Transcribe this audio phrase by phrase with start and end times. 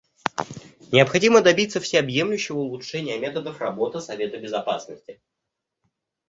[0.91, 5.21] Необходимо добиться всеобъемлющего улучшения методов работы Совета Безопасности.